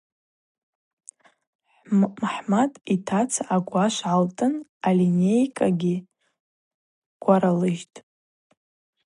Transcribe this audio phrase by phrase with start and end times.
[1.99, 4.53] Мхӏамат йтаца агвашв гӏалтӏын
[4.87, 5.95] алинейкӏагьи
[7.21, 7.97] гваралыжьтӏ.